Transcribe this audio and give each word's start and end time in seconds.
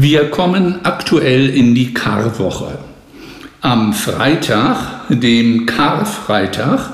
Wir 0.00 0.30
kommen 0.30 0.76
aktuell 0.84 1.48
in 1.48 1.74
die 1.74 1.92
Karwoche. 1.92 2.78
Am 3.62 3.92
Freitag, 3.92 5.08
dem 5.08 5.66
Karfreitag, 5.66 6.92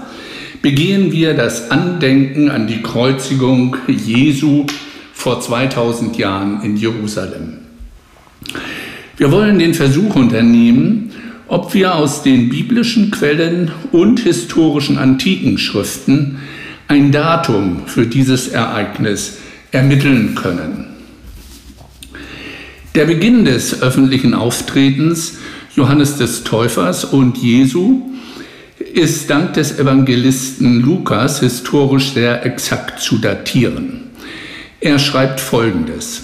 begehen 0.63 1.13
wir 1.13 1.35
das 1.35 1.71
Andenken 1.71 2.49
an 2.49 2.67
die 2.67 2.81
Kreuzigung 2.81 3.77
Jesu 3.89 4.65
vor 5.13 5.39
2000 5.39 6.17
Jahren 6.17 6.63
in 6.63 6.79
Jerusalem. 6.79 7.59
Wir 9.19 9.31
wollen 9.31 9.59
den 9.59 9.75
Versuch 9.75 10.17
unternehmen, 10.17 11.13
ob 11.47 11.75
wir 11.75 11.97
aus 11.97 12.23
den 12.23 12.49
biblischen 12.49 13.11
Quellen 13.11 13.71
und 13.93 14.21
historischen 14.21 14.97
antiken 14.97 15.59
Schriften 15.59 16.39
ein 16.89 17.13
Datum 17.13 17.83
für 17.85 18.07
dieses 18.07 18.49
Ereignis 18.49 19.41
ermitteln 19.73 20.35
können. 20.35 20.94
Der 22.95 23.07
Beginn 23.07 23.45
des 23.45 23.83
öffentlichen 23.83 24.35
Auftretens 24.35 25.39
Johannes 25.75 26.17
des 26.17 26.45
Täufers 26.45 27.05
und 27.05 27.37
Jesu 27.39 28.03
ist 28.79 29.29
dank 29.29 29.55
des 29.55 29.81
Evangelisten 29.81 30.81
Lukas 30.81 31.41
historisch 31.41 32.13
sehr 32.13 32.47
exakt 32.47 33.01
zu 33.01 33.19
datieren. 33.19 34.05
Er 34.81 35.01
schreibt 35.01 35.41
Folgendes. 35.41 36.23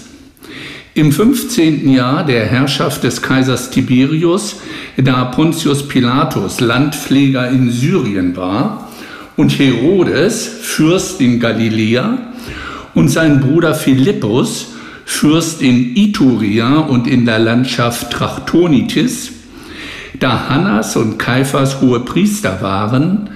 Im 0.93 1.11
15. 1.11 1.89
Jahr 1.89 2.25
der 2.25 2.45
Herrschaft 2.45 3.03
des 3.03 3.21
Kaisers 3.21 3.69
Tiberius, 3.69 4.61
da 4.95 5.25
Pontius 5.25 5.89
Pilatus 5.89 6.61
Landpfleger 6.61 7.49
in 7.49 7.69
Syrien 7.69 8.37
war 8.37 8.89
und 9.35 9.59
Herodes 9.59 10.47
Fürst 10.61 11.19
in 11.19 11.41
Galiläa 11.41 12.17
und 12.93 13.09
sein 13.09 13.41
Bruder 13.41 13.75
Philippus 13.75 14.70
Fürst 15.05 15.61
in 15.61 15.95
Ituria 15.95 16.79
und 16.79 17.07
in 17.07 17.25
der 17.25 17.39
Landschaft 17.39 18.11
Trachtonitis, 18.11 19.31
da 20.19 20.49
Hannas 20.49 20.95
und 20.95 21.17
Kaiphas 21.17 21.81
hohe 21.81 22.01
Priester 22.01 22.61
waren, 22.61 23.29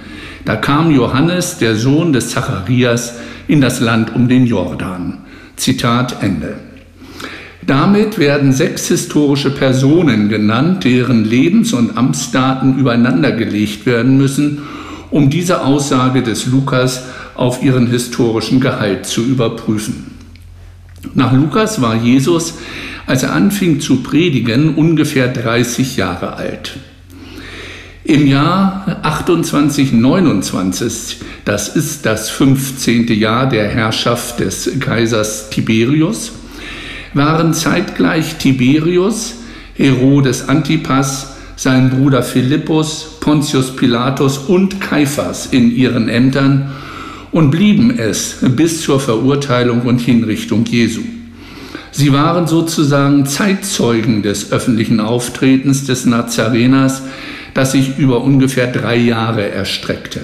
da 0.44 0.56
kam 0.56 0.90
Johannes, 0.92 1.58
der 1.58 1.74
Sohn 1.74 2.12
des 2.12 2.30
Zacharias, 2.30 3.14
in 3.48 3.60
das 3.60 3.80
Land 3.80 4.14
um 4.14 4.28
den 4.28 4.46
Jordan. 4.46 5.18
Zitat 5.56 6.22
Ende. 6.22 6.56
Damit 7.66 8.18
werden 8.18 8.52
sechs 8.52 8.86
historische 8.86 9.50
Personen 9.50 10.28
genannt, 10.28 10.84
deren 10.84 11.24
Lebens- 11.24 11.72
und 11.72 11.96
Amtsdaten 11.96 12.78
übereinandergelegt 12.78 13.86
werden 13.86 14.16
müssen, 14.16 14.62
um 15.10 15.30
diese 15.30 15.64
Aussage 15.64 16.22
des 16.22 16.46
Lukas 16.46 17.04
auf 17.34 17.62
ihren 17.62 17.88
historischen 17.88 18.60
Gehalt 18.60 19.06
zu 19.06 19.22
überprüfen. 19.22 20.15
Nach 21.14 21.32
Lukas 21.32 21.80
war 21.80 21.96
Jesus, 21.96 22.54
als 23.06 23.22
er 23.22 23.32
anfing 23.32 23.80
zu 23.80 24.02
predigen, 24.02 24.74
ungefähr 24.74 25.28
30 25.28 25.96
Jahre 25.96 26.34
alt. 26.34 26.76
Im 28.04 28.26
Jahr 28.26 29.00
2829, 29.02 31.18
das 31.44 31.74
ist 31.74 32.06
das 32.06 32.30
15. 32.30 33.08
Jahr 33.08 33.48
der 33.48 33.68
Herrschaft 33.68 34.40
des 34.40 34.78
Kaisers 34.78 35.50
Tiberius, 35.50 36.32
waren 37.14 37.52
zeitgleich 37.52 38.36
Tiberius, 38.36 39.34
Herodes 39.74 40.48
Antipas, 40.48 41.34
sein 41.56 41.90
Bruder 41.90 42.22
Philippus, 42.22 43.18
Pontius 43.20 43.74
Pilatus 43.74 44.38
und 44.38 44.80
Kaiphas 44.80 45.46
in 45.46 45.74
ihren 45.74 46.08
Ämtern 46.08 46.70
und 47.36 47.50
blieben 47.50 47.98
es 47.98 48.38
bis 48.40 48.80
zur 48.80 48.98
Verurteilung 48.98 49.82
und 49.82 49.98
Hinrichtung 49.98 50.64
Jesu. 50.64 51.02
Sie 51.90 52.10
waren 52.14 52.46
sozusagen 52.46 53.26
Zeitzeugen 53.26 54.22
des 54.22 54.52
öffentlichen 54.52 55.00
Auftretens 55.00 55.84
des 55.84 56.06
Nazareners, 56.06 57.02
das 57.52 57.72
sich 57.72 57.98
über 57.98 58.22
ungefähr 58.22 58.68
drei 58.68 58.96
Jahre 58.96 59.50
erstreckte. 59.50 60.22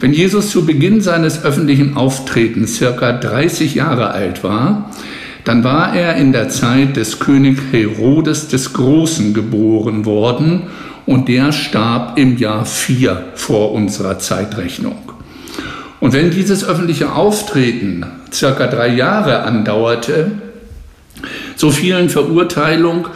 Wenn 0.00 0.12
Jesus 0.12 0.50
zu 0.50 0.66
Beginn 0.66 1.02
seines 1.02 1.44
öffentlichen 1.44 1.96
Auftretens 1.96 2.78
circa 2.78 3.12
30 3.12 3.76
Jahre 3.76 4.10
alt 4.10 4.42
war, 4.42 4.90
dann 5.44 5.62
war 5.62 5.94
er 5.94 6.16
in 6.16 6.32
der 6.32 6.48
Zeit 6.48 6.96
des 6.96 7.20
König 7.20 7.58
Herodes 7.70 8.48
des 8.48 8.72
Großen 8.72 9.34
geboren 9.34 10.04
worden 10.04 10.62
und 11.06 11.28
der 11.28 11.52
starb 11.52 12.18
im 12.18 12.38
Jahr 12.38 12.64
4 12.64 13.26
vor 13.36 13.70
unserer 13.70 14.18
Zeitrechnung. 14.18 15.11
Und 16.02 16.12
wenn 16.14 16.32
dieses 16.32 16.64
öffentliche 16.64 17.12
Auftreten 17.12 18.04
circa 18.32 18.66
drei 18.66 18.88
Jahre 18.88 19.44
andauerte, 19.44 20.32
so 21.54 21.70
fielen 21.70 22.08
Verurteilung, 22.08 23.06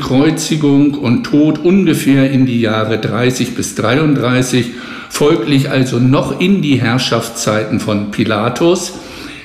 Kreuzigung 0.00 0.94
und 0.94 1.22
Tod 1.22 1.60
ungefähr 1.60 2.32
in 2.32 2.44
die 2.44 2.60
Jahre 2.60 2.98
30 2.98 3.54
bis 3.54 3.76
33, 3.76 4.72
folglich 5.08 5.70
also 5.70 6.00
noch 6.00 6.40
in 6.40 6.62
die 6.62 6.80
Herrschaftszeiten 6.80 7.78
von 7.78 8.10
Pilatus, 8.10 8.94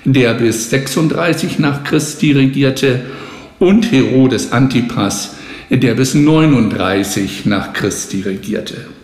der 0.03 0.33
bis 0.33 0.71
36 0.71 1.59
nach 1.59 1.83
Christi 1.83 2.31
regierte, 2.31 3.01
und 3.59 3.91
Herodes 3.91 4.51
Antipas, 4.51 5.35
der 5.69 5.93
bis 5.93 6.15
39 6.15 7.45
nach 7.45 7.73
Christi 7.73 8.23
regierte. 8.23 8.96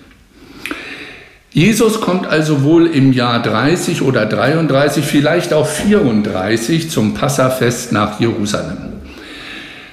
Jesus 1.54 2.02
kommt 2.02 2.26
also 2.26 2.64
wohl 2.64 2.88
im 2.88 3.14
Jahr 3.14 3.40
30 3.40 4.02
oder 4.02 4.26
33, 4.26 5.06
vielleicht 5.06 5.54
auch 5.54 5.68
34 5.68 6.90
zum 6.90 7.14
Passafest 7.14 7.92
nach 7.92 8.20
Jerusalem. 8.20 8.78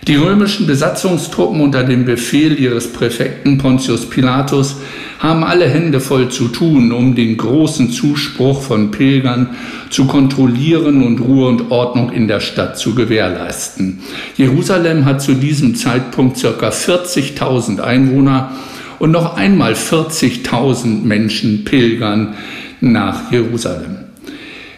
Die 0.07 0.17
römischen 0.17 0.67
Besatzungstruppen 0.67 1.61
unter 1.61 1.85
dem 1.85 2.07
Befehl 2.07 2.59
ihres 2.59 2.91
Präfekten 2.91 3.59
Pontius 3.59 4.09
Pilatus 4.09 4.77
haben 5.19 5.45
alle 5.45 5.69
Hände 5.69 6.01
voll 6.01 6.31
zu 6.31 6.49
tun, 6.49 6.93
um 6.93 7.15
den 7.15 7.37
großen 7.37 7.91
Zuspruch 7.91 8.63
von 8.63 8.91
Pilgern 8.91 9.51
zu 9.91 10.07
kontrollieren 10.07 11.03
und 11.03 11.21
Ruhe 11.21 11.49
und 11.49 11.71
Ordnung 11.71 12.11
in 12.11 12.27
der 12.27 12.41
Stadt 12.41 12.79
zu 12.79 12.95
gewährleisten. 12.95 14.01
Jerusalem 14.39 15.05
hat 15.05 15.21
zu 15.21 15.35
diesem 15.35 15.75
Zeitpunkt 15.75 16.41
ca. 16.41 16.71
40.000 16.71 17.81
Einwohner 17.81 18.53
und 19.01 19.11
noch 19.11 19.37
einmal 19.37 19.73
40.000 19.73 21.03
Menschen 21.03 21.65
pilgern 21.65 22.35
nach 22.81 23.33
Jerusalem. 23.33 23.97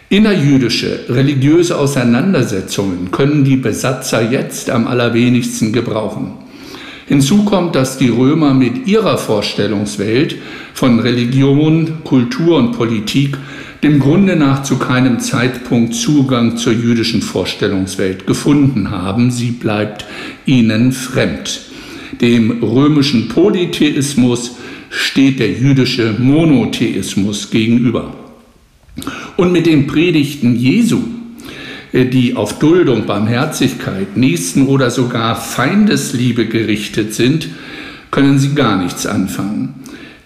Innerjüdische 0.08 1.06
religiöse 1.08 1.76
Auseinandersetzungen 1.76 3.10
können 3.10 3.44
die 3.44 3.56
Besatzer 3.56 4.30
jetzt 4.30 4.70
am 4.70 4.86
allerwenigsten 4.86 5.72
gebrauchen. 5.72 6.32
Hinzu 7.06 7.44
kommt, 7.44 7.74
dass 7.74 7.98
die 7.98 8.10
Römer 8.10 8.54
mit 8.54 8.86
ihrer 8.86 9.18
Vorstellungswelt 9.18 10.36
von 10.72 11.00
Religion, 11.00 12.04
Kultur 12.04 12.58
und 12.58 12.72
Politik 12.72 13.36
dem 13.82 13.98
Grunde 13.98 14.36
nach 14.36 14.62
zu 14.62 14.78
keinem 14.78 15.18
Zeitpunkt 15.18 15.94
Zugang 15.94 16.56
zur 16.56 16.72
jüdischen 16.72 17.20
Vorstellungswelt 17.20 18.26
gefunden 18.26 18.90
haben. 18.90 19.30
Sie 19.32 19.50
bleibt 19.50 20.06
ihnen 20.46 20.92
fremd. 20.92 21.71
Dem 22.20 22.62
römischen 22.62 23.28
Polytheismus 23.28 24.56
steht 24.90 25.40
der 25.40 25.50
jüdische 25.50 26.14
Monotheismus 26.18 27.50
gegenüber. 27.50 28.14
Und 29.36 29.52
mit 29.52 29.66
den 29.66 29.86
Predigten 29.86 30.54
Jesu, 30.54 31.00
äh, 31.92 32.04
die 32.04 32.36
auf 32.36 32.58
Duldung, 32.58 33.06
Barmherzigkeit, 33.06 34.16
Nächsten 34.16 34.66
oder 34.66 34.90
sogar 34.90 35.36
Feindesliebe 35.36 36.46
gerichtet 36.46 37.14
sind, 37.14 37.48
können 38.10 38.38
sie 38.38 38.54
gar 38.54 38.82
nichts 38.82 39.06
anfangen. 39.06 39.74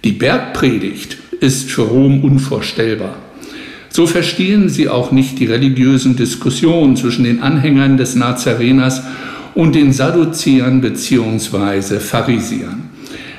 Die 0.04 0.12
Bergpredigt 0.12 1.18
ist 1.40 1.70
für 1.70 1.82
Rom 1.82 2.24
unvorstellbar. 2.24 3.16
So 3.88 4.06
verstehen 4.06 4.68
sie 4.68 4.88
auch 4.88 5.12
nicht 5.12 5.38
die 5.38 5.46
religiösen 5.46 6.16
Diskussionen 6.16 6.96
zwischen 6.96 7.24
den 7.24 7.42
Anhängern 7.42 7.96
des 7.96 8.14
Nazareners 8.14 9.02
und 9.56 9.74
den 9.74 9.90
Sadduzäern 9.90 10.82
bzw. 10.82 11.98
Pharisiern. 11.98 12.90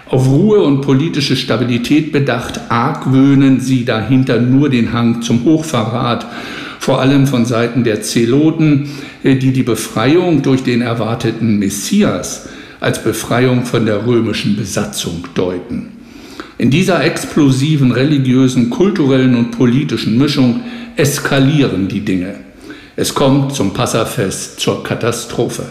Auf 0.10 0.28
Ruhe 0.28 0.62
und 0.62 0.82
politische 0.82 1.36
Stabilität 1.36 2.12
bedacht, 2.12 2.60
argwöhnen 2.70 3.60
sie 3.60 3.86
dahinter 3.86 4.42
nur 4.42 4.70
den 4.70 4.94
Hang 4.94 5.22
zum 5.22 5.44
Hochverrat, 5.44 6.26
vor 6.80 7.02
allem 7.02 7.28
von 7.28 7.46
Seiten 7.46 7.84
der 7.84 8.02
Zeloten, 8.02 8.90
äh, 9.24 9.36
die 9.36 9.52
die 9.52 9.64
Befreiung 9.64 10.42
durch 10.42 10.64
den 10.64 10.82
erwarteten 10.82 11.60
Messias 11.60 12.50
als 12.80 13.04
Befreiung 13.04 13.66
von 13.66 13.86
der 13.86 14.08
römischen 14.08 14.56
Besatzung 14.56 15.24
deuten. 15.36 15.90
In 16.58 16.72
dieser 16.72 17.04
explosiven 17.04 17.92
religiösen, 17.92 18.72
kulturellen 18.72 19.36
und 19.36 19.52
politischen 19.52 20.18
Mischung 20.18 20.62
eskalieren 20.96 21.88
die 21.88 22.02
Dinge. 22.02 22.36
Es 22.96 23.14
kommt 23.14 23.54
zum 23.54 23.74
Passafest 23.74 24.60
zur 24.60 24.84
Katastrophe. 24.84 25.66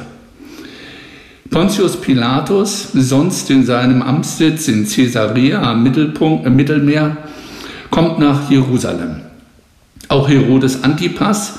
Pontius 1.50 2.00
Pilatus, 2.00 2.88
sonst 2.92 3.50
in 3.50 3.64
seinem 3.64 4.02
Amtssitz 4.02 4.68
in 4.68 4.88
Caesarea 4.88 5.62
am 5.62 5.86
im 5.86 6.56
Mittelmeer, 6.56 7.16
kommt 7.90 8.18
nach 8.18 8.50
Jerusalem. 8.50 9.20
Auch 10.08 10.28
Herodes 10.28 10.82
Antipas 10.82 11.54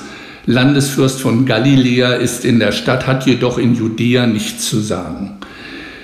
Landesfürst 0.48 1.20
von 1.20 1.44
Galiläa 1.44 2.14
ist 2.14 2.46
in 2.46 2.58
der 2.58 2.72
Stadt, 2.72 3.06
hat 3.06 3.26
jedoch 3.26 3.58
in 3.58 3.74
Judäa 3.74 4.26
nichts 4.26 4.70
zu 4.70 4.80
sagen. 4.80 5.36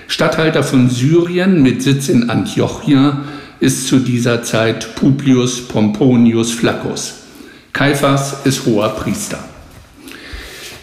Statthalter 0.07 0.63
von 0.63 0.91
Syrien 0.91 1.63
mit 1.63 1.83
Sitz 1.83 2.11
in 2.11 2.29
Antiochia 2.29 3.23
ist 3.61 3.89
zu 3.89 4.01
dieser 4.01 4.43
Zeit 4.43 4.97
Publius 4.97 5.67
Pomponius 5.67 6.53
Flaccus. 6.53 7.15
Kaiphas 7.73 8.45
ist 8.45 8.67
hoher 8.67 8.91
Priester. 8.91 9.39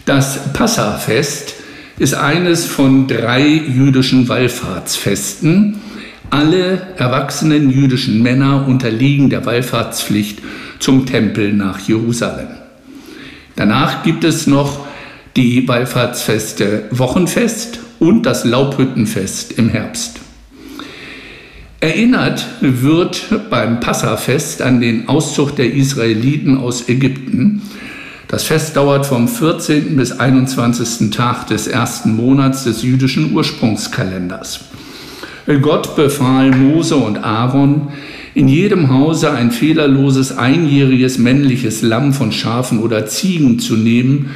Das 0.06 0.54
Passafest 0.54 1.54
ist 2.01 2.15
eines 2.15 2.65
von 2.65 3.06
drei 3.06 3.45
jüdischen 3.45 4.27
Wallfahrtsfesten. 4.27 5.80
Alle 6.31 6.81
erwachsenen 6.98 7.69
jüdischen 7.69 8.24
Männer 8.24 8.65
unterliegen 8.68 9.30
der 9.30 9.45
Wallfahrtspflicht 9.45 10.39
zum 10.80 11.06
Tempel 11.06 11.53
nach 11.53 11.80
Jerusalem. 11.80 12.48
Danach 13.56 14.01
gibt 14.01 14.24
es 14.24 14.48
noch 14.48 14.88
die 15.36 15.68
Wallfahrtsfeste 15.68 16.86
Wochenfest 16.89 17.81
und 18.00 18.24
das 18.24 18.45
Laubhüttenfest 18.45 19.59
im 19.59 19.69
Herbst. 19.69 20.21
Erinnert 21.81 22.47
wird 22.62 23.27
beim 23.51 23.80
Passafest 23.80 24.63
an 24.63 24.81
den 24.81 25.07
Auszug 25.07 25.56
der 25.56 25.71
Israeliten 25.71 26.57
aus 26.57 26.89
Ägypten. 26.89 27.62
Das 28.31 28.44
Fest 28.44 28.78
dauert 28.78 29.06
vom 29.06 29.28
14. 29.28 29.98
bis 29.98 30.13
21. 30.13 31.10
Tag 31.10 31.48
des 31.48 31.68
ersten 31.68 32.16
Monats 32.16 32.63
des 32.63 32.81
jüdischen 32.81 33.33
Ursprungskalenders. 33.33 34.62
Gott 35.62 35.98
befahl 35.98 36.51
Mose 36.51 36.95
und 36.95 37.25
Aaron, 37.25 37.89
in 38.33 38.48
jedem 38.48 38.89
Hause 38.89 39.31
ein 39.31 39.51
fehlerloses 39.51 40.38
einjähriges 40.38 41.18
männliches 41.18 41.81
Lamm 41.81 42.13
von 42.13 42.31
Schafen 42.31 42.80
oder 42.80 43.06
Ziegen 43.06 43.60
zu 43.60 43.75
nehmen, 43.75 44.30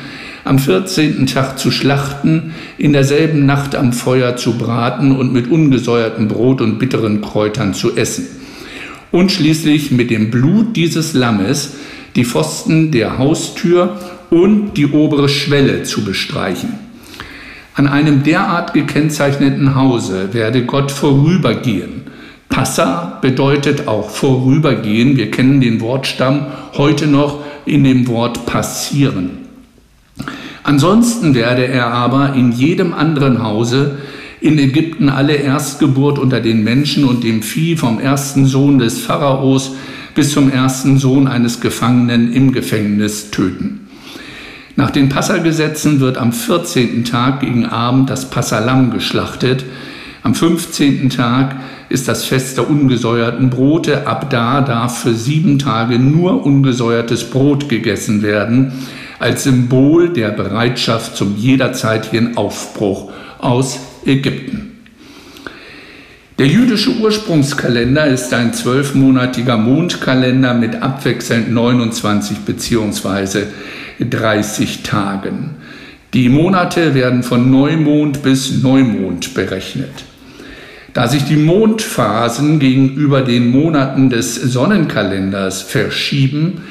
am 0.44 0.60
14. 0.60 1.26
Tag 1.28 1.58
zu 1.58 1.72
schlachten, 1.72 2.54
in 2.78 2.92
derselben 2.92 3.46
Nacht 3.46 3.76
am 3.76 3.94
Feuer 3.94 4.36
zu 4.36 4.58
braten 4.58 5.14
und 5.16 5.32
mit 5.32 5.50
ungesäuertem 5.50 6.28
Brot 6.28 6.60
und 6.60 6.80
bitteren 6.80 7.22
Kräutern 7.22 7.74
zu 7.74 7.96
essen. 7.96 8.28
Und 9.14 9.32
schließlich 9.32 9.92
mit 9.92 10.12
dem 10.12 10.32
Blut 10.32 10.76
dieses 10.76 11.14
Lammes 11.14 11.76
die 12.16 12.26
Pfosten 12.26 12.92
der 12.92 13.18
Haustür 13.18 13.98
und 14.30 14.74
die 14.76 14.88
obere 14.88 15.30
Schwelle 15.30 15.84
zu 15.84 16.04
bestreichen. 16.04 16.74
An 17.74 17.88
einem 17.88 18.24
derart 18.24 18.74
gekennzeichneten 18.74 19.76
Hause 19.76 20.34
werde 20.34 20.66
Gott 20.66 20.92
vorübergehen. 20.92 22.04
Passa 22.48 23.20
bedeutet 23.22 23.88
auch 23.88 24.10
vorübergehen. 24.10 25.18
Wir 25.18 25.30
kennen 25.30 25.60
den 25.60 25.82
Wortstamm 25.82 26.48
heute 26.78 27.08
noch 27.08 27.40
in 27.66 27.84
dem 27.84 28.08
Wort 28.08 28.46
passieren. 28.46 29.46
Ansonsten 30.64 31.36
werde 31.36 31.68
er 31.68 31.92
aber 31.92 32.34
in 32.34 32.52
jedem 32.52 32.94
anderen 32.94 33.44
Hause 33.44 33.98
in 34.40 34.58
Ägypten 34.58 35.10
alle 35.10 35.36
Erstgeburt 35.36 36.18
unter 36.18 36.40
den 36.40 36.64
Menschen 36.64 37.04
und 37.04 37.24
dem 37.24 37.42
Vieh 37.42 37.76
vom 37.76 38.00
ersten 38.00 38.46
Sohn 38.46 38.80
des 38.80 39.00
Pharaos 39.02 39.76
bis 40.16 40.32
zum 40.32 40.50
ersten 40.50 40.98
Sohn 40.98 41.28
eines 41.28 41.62
Gefangenen 41.62 42.34
im 42.34 42.52
Gefängnis 42.52 43.30
töten. 43.30 43.82
Nach 44.78 44.90
den 44.90 45.10
Passagesetzen 45.10 46.00
wird 46.00 46.18
am 46.18 46.34
14. 46.34 47.06
Tag 47.06 47.42
gegen 47.42 47.66
Abend 47.66 48.10
das 48.10 48.30
Passalam 48.30 48.92
geschlachtet. 48.92 49.64
Am 50.24 50.34
15. 50.34 51.10
Tag 51.10 51.58
ist 51.88 52.08
das 52.08 52.26
Fest 52.26 52.58
der 52.58 52.70
ungesäuerten 52.70 53.50
Brote. 53.50 54.08
Ab 54.08 54.30
da 54.30 54.62
darf 54.62 55.04
für 55.04 55.14
sieben 55.14 55.60
Tage 55.60 56.00
nur 56.00 56.46
ungesäuertes 56.46 57.30
Brot 57.30 57.70
gegessen 57.70 58.22
werden 58.24 58.74
als 59.20 59.44
Symbol 59.44 60.10
der 60.10 60.30
Bereitschaft 60.30 61.16
zum 61.16 61.38
jederzeitigen 61.38 62.36
Aufbruch 62.36 63.12
aus 63.40 63.80
Ägypten. 64.06 64.65
Der 66.38 66.48
jüdische 66.48 66.92
Ursprungskalender 66.98 68.08
ist 68.08 68.34
ein 68.34 68.54
zwölfmonatiger 68.54 69.56
Mondkalender 69.56 70.54
mit 70.54 70.82
abwechselnd 70.82 71.50
29 71.50 72.40
bzw. 72.40 73.44
30 74.02 74.84
Tagen. 74.84 75.52
Die 76.14 76.28
Monate 76.28 76.94
werden 76.94 77.24
von 77.24 77.50
Neumond 77.50 78.22
bis 78.22 78.62
Neumond 78.62 79.34
berechnet. 79.34 80.04
Da 80.94 81.08
sich 81.08 81.24
die 81.24 81.38
Mondphasen 81.38 82.60
gegenüber 82.60 83.22
den 83.22 83.50
Monaten 83.50 84.10
des 84.10 84.36
Sonnenkalenders 84.36 85.62
verschieben, 85.62 86.64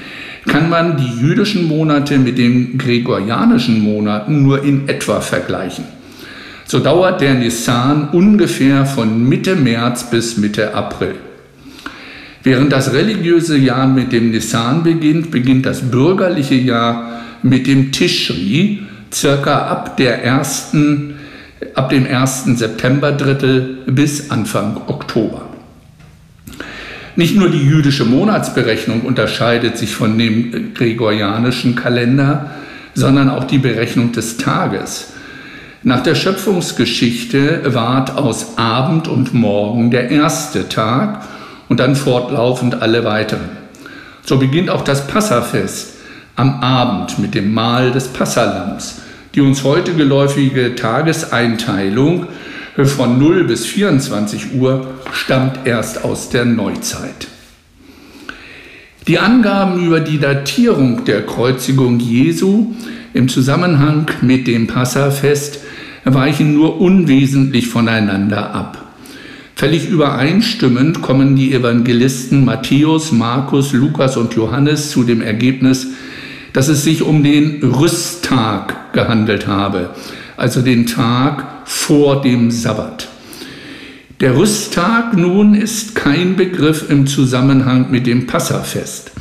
kann 0.46 0.68
man 0.68 0.98
die 0.98 1.20
jüdischen 1.22 1.68
Monate 1.68 2.18
mit 2.18 2.36
den 2.36 2.76
gregorianischen 2.76 3.80
Monaten 3.80 4.42
nur 4.42 4.62
in 4.62 4.90
etwa 4.90 5.22
vergleichen. 5.22 5.84
So 6.66 6.80
dauert 6.80 7.20
der 7.20 7.34
Nissan 7.34 8.08
ungefähr 8.10 8.86
von 8.86 9.28
Mitte 9.28 9.54
März 9.54 10.10
bis 10.10 10.38
Mitte 10.38 10.74
April. 10.74 11.14
Während 12.42 12.72
das 12.72 12.92
religiöse 12.92 13.56
Jahr 13.56 13.86
mit 13.86 14.12
dem 14.12 14.30
Nissan 14.30 14.82
beginnt, 14.82 15.30
beginnt 15.30 15.66
das 15.66 15.80
bürgerliche 15.82 16.54
Jahr 16.54 17.22
mit 17.42 17.66
dem 17.66 17.92
Tischri, 17.92 18.82
circa 19.12 19.66
ab, 19.66 19.96
der 19.96 20.22
ersten, 20.22 21.14
ab 21.74 21.88
dem 21.90 22.04
ersten 22.04 22.56
Septemberdrittel 22.56 23.78
bis 23.86 24.30
Anfang 24.30 24.76
Oktober. 24.88 25.42
Nicht 27.16 27.36
nur 27.36 27.48
die 27.48 27.62
jüdische 27.62 28.04
Monatsberechnung 28.04 29.02
unterscheidet 29.02 29.78
sich 29.78 29.94
von 29.94 30.18
dem 30.18 30.74
gregorianischen 30.74 31.76
Kalender, 31.76 32.50
sondern 32.94 33.30
auch 33.30 33.44
die 33.44 33.58
Berechnung 33.58 34.12
des 34.12 34.36
Tages. 34.36 35.13
Nach 35.86 36.02
der 36.02 36.14
Schöpfungsgeschichte 36.14 37.74
ward 37.74 38.16
aus 38.16 38.56
Abend 38.56 39.06
und 39.06 39.34
Morgen 39.34 39.90
der 39.90 40.10
erste 40.10 40.70
Tag 40.70 41.28
und 41.68 41.78
dann 41.78 41.94
fortlaufend 41.94 42.80
alle 42.80 43.04
weiteren. 43.04 43.50
So 44.24 44.38
beginnt 44.38 44.70
auch 44.70 44.82
das 44.82 45.06
Passafest 45.06 45.96
am 46.36 46.60
Abend 46.62 47.18
mit 47.18 47.34
dem 47.34 47.52
Mahl 47.52 47.92
des 47.92 48.08
Passalams. 48.08 49.02
Die 49.34 49.42
uns 49.42 49.62
heute 49.62 49.92
geläufige 49.92 50.74
Tageseinteilung 50.74 52.28
von 52.82 53.18
0 53.18 53.44
bis 53.44 53.66
24 53.66 54.54
Uhr 54.54 54.86
stammt 55.12 55.66
erst 55.66 56.02
aus 56.02 56.30
der 56.30 56.46
Neuzeit. 56.46 57.28
Die 59.06 59.18
Angaben 59.18 59.84
über 59.84 60.00
die 60.00 60.18
Datierung 60.18 61.04
der 61.04 61.26
Kreuzigung 61.26 62.00
Jesu 62.00 62.72
im 63.12 63.28
Zusammenhang 63.28 64.06
mit 64.22 64.46
dem 64.46 64.66
Passafest 64.66 65.60
weichen 66.04 66.54
nur 66.54 66.80
unwesentlich 66.80 67.68
voneinander 67.68 68.54
ab. 68.54 68.84
Völlig 69.56 69.88
übereinstimmend 69.88 71.00
kommen 71.00 71.36
die 71.36 71.54
Evangelisten 71.54 72.44
Matthäus, 72.44 73.12
Markus, 73.12 73.72
Lukas 73.72 74.16
und 74.16 74.34
Johannes 74.34 74.90
zu 74.90 75.04
dem 75.04 75.22
Ergebnis, 75.22 75.86
dass 76.52 76.68
es 76.68 76.84
sich 76.84 77.02
um 77.02 77.22
den 77.22 77.62
Rüsttag 77.62 78.92
gehandelt 78.92 79.46
habe, 79.46 79.90
also 80.36 80.60
den 80.60 80.86
Tag 80.86 81.62
vor 81.64 82.20
dem 82.22 82.50
Sabbat. 82.50 83.08
Der 84.20 84.36
Rüsttag 84.36 85.16
nun 85.16 85.54
ist 85.54 85.94
kein 85.94 86.36
Begriff 86.36 86.88
im 86.88 87.06
Zusammenhang 87.06 87.90
mit 87.90 88.06
dem 88.06 88.26
Passafest, 88.26 89.12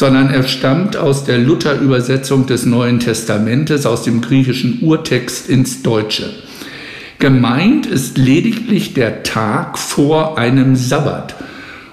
sondern 0.00 0.30
er 0.30 0.44
stammt 0.44 0.96
aus 0.96 1.24
der 1.24 1.36
Luther-Übersetzung 1.36 2.46
des 2.46 2.64
Neuen 2.64 3.00
Testamentes 3.00 3.84
aus 3.84 4.02
dem 4.02 4.22
griechischen 4.22 4.78
Urtext 4.80 5.46
ins 5.46 5.82
Deutsche. 5.82 6.30
Gemeint 7.18 7.84
ist 7.84 8.16
lediglich 8.16 8.94
der 8.94 9.24
Tag 9.24 9.76
vor 9.76 10.38
einem 10.38 10.74
Sabbat. 10.74 11.34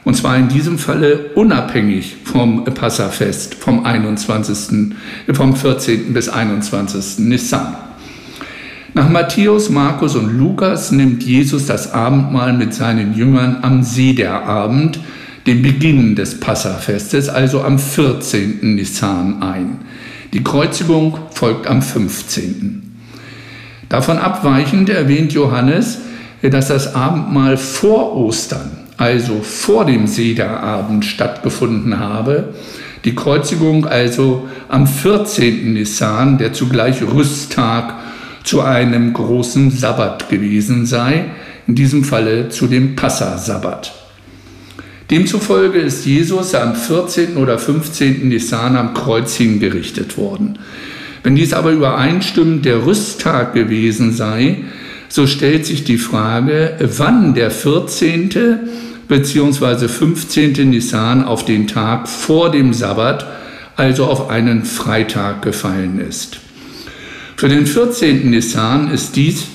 Und 0.05 0.13
zwar 0.15 0.37
in 0.37 0.47
diesem 0.47 0.77
Falle 0.77 1.31
unabhängig 1.35 2.15
vom 2.23 2.63
Passafest 2.63 3.55
vom 3.55 3.83
21., 3.83 4.95
vom 5.33 5.53
14. 5.53 6.13
bis 6.13 6.29
21. 6.29 7.25
Nissan. 7.25 7.75
Nach 8.93 9.09
Matthäus, 9.09 9.69
Markus 9.69 10.15
und 10.15 10.37
Lukas 10.37 10.93
nimmt 10.93 11.23
Jesus 11.23 11.65
das 11.65 11.91
Abendmahl 11.93 12.53
mit 12.53 12.73
seinen 12.73 13.15
Jüngern 13.15 13.57
am 13.63 13.83
Sederabend, 13.83 14.97
dem 15.47 15.61
Beginn 15.61 16.15
des 16.15 16.39
Passafestes, 16.39 17.29
also 17.29 17.61
am 17.61 17.79
14. 17.79 18.75
Nissan 18.75 19.41
ein. 19.41 19.79
Die 20.33 20.43
Kreuzigung 20.43 21.17
folgt 21.31 21.67
am 21.67 21.81
15. 21.81 22.97
Davon 23.87 24.17
abweichend 24.17 24.89
erwähnt 24.89 25.31
Johannes, 25.31 25.99
dass 26.41 26.67
das 26.67 26.93
Abendmahl 26.93 27.55
vor 27.55 28.15
Ostern, 28.17 28.71
also 28.97 29.41
vor 29.41 29.85
dem 29.85 30.05
Sederabend 30.05 31.05
stattgefunden 31.05 31.97
habe, 31.97 32.53
die 33.05 33.15
Kreuzigung 33.15 33.85
also 33.85 34.49
am 34.67 34.85
14. 34.85 35.73
Nissan, 35.73 36.37
der 36.37 36.51
zugleich 36.51 37.01
Rüsttag 37.01 37.93
zu 38.43 38.61
einem 38.61 39.13
großen 39.13 39.71
Sabbat 39.71 40.27
gewesen 40.27 40.85
sei, 40.85 41.25
in 41.67 41.75
diesem 41.75 42.03
Falle 42.03 42.49
zu 42.49 42.67
dem 42.67 42.97
Passa-Sabbat. 42.97 44.06
Demzufolge 45.09 45.79
ist 45.79 46.05
Jesus 46.05 46.53
am 46.53 46.75
14. 46.75 47.37
oder 47.37 47.57
15. 47.57 48.27
Nisan 48.27 48.75
am 48.75 48.93
Kreuz 48.93 49.35
hingerichtet 49.35 50.17
worden. 50.17 50.59
Wenn 51.23 51.35
dies 51.35 51.53
aber 51.53 51.71
übereinstimmend 51.71 52.65
der 52.65 52.85
Rüsttag 52.85 53.53
gewesen 53.53 54.11
sei, 54.11 54.65
so 55.07 55.25
stellt 55.25 55.65
sich 55.65 55.85
die 55.85 55.97
Frage, 55.97 56.75
wann 56.97 57.33
der 57.33 57.51
14. 57.51 58.29
bzw. 59.07 59.87
15. 59.87 60.69
Nisan 60.69 61.23
auf 61.23 61.45
den 61.45 61.67
Tag 61.67 62.09
vor 62.09 62.51
dem 62.51 62.73
Sabbat, 62.73 63.25
also 63.77 64.05
auf 64.05 64.29
einen 64.29 64.65
Freitag 64.65 65.41
gefallen 65.41 66.01
ist. 66.05 66.39
Für 67.37 67.47
den 67.47 67.65
14. 67.65 68.29
Nisan 68.29 68.91
ist 68.91 69.15
dies 69.15 69.45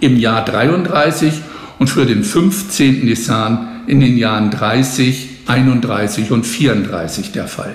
im 0.00 0.16
Jahr 0.16 0.46
33 0.46 1.34
und 1.78 1.88
für 1.88 2.06
den 2.06 2.24
15. 2.24 3.04
Nisan 3.04 3.71
in 3.92 4.00
den 4.00 4.16
Jahren 4.16 4.50
30, 4.50 5.28
31 5.46 6.30
und 6.30 6.44
34 6.44 7.32
der 7.32 7.46
Fall. 7.46 7.74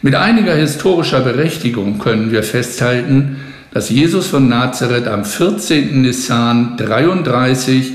Mit 0.00 0.14
einiger 0.14 0.54
historischer 0.54 1.18
Berechtigung 1.18 1.98
können 1.98 2.30
wir 2.30 2.44
festhalten, 2.44 3.38
dass 3.72 3.90
Jesus 3.90 4.28
von 4.28 4.48
Nazareth 4.48 5.08
am 5.08 5.24
14. 5.24 6.02
Nisan 6.02 6.76
33 6.76 7.94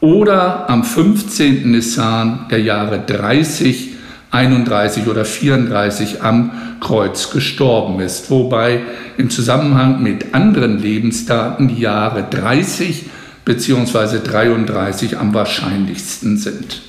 oder 0.00 0.70
am 0.70 0.82
15. 0.82 1.70
Nisan 1.70 2.46
der 2.50 2.62
Jahre 2.62 3.00
30, 3.06 3.90
31 4.30 5.08
oder 5.08 5.26
34 5.26 6.22
am 6.22 6.52
Kreuz 6.80 7.30
gestorben 7.30 8.00
ist, 8.00 8.30
wobei 8.30 8.80
im 9.18 9.28
Zusammenhang 9.28 10.02
mit 10.02 10.32
anderen 10.34 10.78
Lebensdaten 10.78 11.68
die 11.68 11.82
Jahre 11.82 12.24
30 12.30 13.04
bzw. 13.46 14.18
33 14.22 15.16
am 15.16 15.32
wahrscheinlichsten 15.32 16.36
sind. 16.36 16.82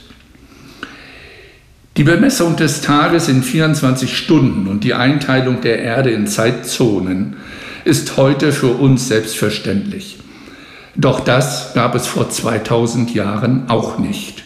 Die 1.96 2.04
Bemessung 2.04 2.58
des 2.58 2.82
Tages 2.82 3.30
in 3.30 3.42
24 3.42 4.16
Stunden 4.18 4.68
und 4.68 4.84
die 4.84 4.94
Einteilung 4.94 5.62
der 5.62 5.80
Erde 5.80 6.12
in 6.12 6.28
Zeitzonen 6.28 7.38
ist 7.86 8.18
heute 8.18 8.52
für 8.52 8.68
uns 8.68 9.08
selbstverständlich. 9.08 10.20
Doch 10.96 11.22
das 11.22 11.74
gab 11.74 11.96
es 11.96 12.06
vor 12.06 12.30
2000 12.30 13.14
Jahren 13.14 13.70
auch 13.70 13.98
nicht. 13.98 14.44